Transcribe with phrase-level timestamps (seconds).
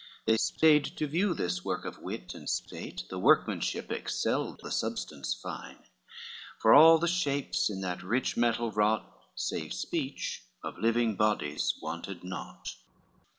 [0.25, 3.03] They stayed to view this work of wit and state.
[3.11, 5.77] The workmanship excelled the substance fine,
[6.59, 12.23] For all the shapes in that rich metal wrought, Save speech, of living bodies wanted
[12.23, 12.77] naught.